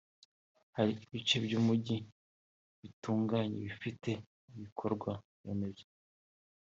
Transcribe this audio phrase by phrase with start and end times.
[0.75, 1.97] Hari ibice by’umujyi
[2.81, 4.09] bitunganye bifite
[4.55, 5.11] ibikorwa
[5.43, 5.85] remezo